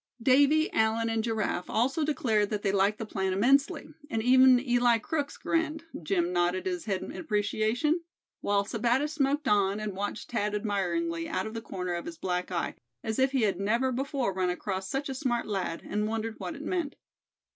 [0.23, 4.97] Davy, Allan and Giraffe also declared that they liked the plan immensely; and even Eli
[4.97, 8.01] Crookes grinned, Jim nodded his head in appreciation;
[8.39, 12.51] while Sebattis smoked on, and watched Thad admiringly out of the corner of his black
[12.51, 16.39] eye, as if he had never before run across such a smart lad, and wondered
[16.39, 16.95] what it meant.